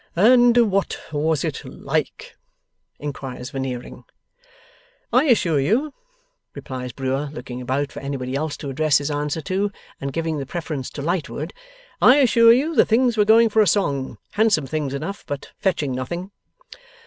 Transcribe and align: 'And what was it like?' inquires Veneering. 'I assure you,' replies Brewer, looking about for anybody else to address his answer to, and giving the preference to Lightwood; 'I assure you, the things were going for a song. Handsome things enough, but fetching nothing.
'And 0.15 0.57
what 0.71 0.97
was 1.11 1.43
it 1.45 1.61
like?' 1.63 2.35
inquires 2.97 3.51
Veneering. 3.51 4.03
'I 5.13 5.25
assure 5.25 5.59
you,' 5.59 5.93
replies 6.55 6.91
Brewer, 6.91 7.29
looking 7.31 7.61
about 7.61 7.91
for 7.91 7.99
anybody 7.99 8.33
else 8.33 8.57
to 8.57 8.71
address 8.71 8.97
his 8.97 9.11
answer 9.11 9.41
to, 9.41 9.71
and 10.01 10.11
giving 10.11 10.39
the 10.39 10.47
preference 10.47 10.89
to 10.89 11.03
Lightwood; 11.03 11.53
'I 12.01 12.15
assure 12.17 12.51
you, 12.51 12.73
the 12.73 12.83
things 12.83 13.15
were 13.15 13.25
going 13.25 13.49
for 13.49 13.61
a 13.61 13.67
song. 13.67 14.17
Handsome 14.31 14.65
things 14.65 14.95
enough, 14.95 15.23
but 15.27 15.51
fetching 15.59 15.91
nothing. 15.91 16.31